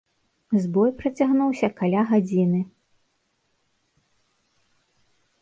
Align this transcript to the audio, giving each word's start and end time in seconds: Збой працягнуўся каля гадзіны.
Збой 0.61 0.89
працягнуўся 1.01 1.67
каля 1.81 2.01
гадзіны. 2.13 2.61